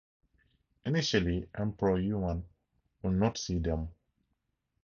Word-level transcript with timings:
Initially, 0.83 1.47
Emperor 1.53 1.99
Yuan 1.99 2.43
would 3.03 3.13
not 3.13 3.37
see 3.37 3.59
them. 3.59 3.89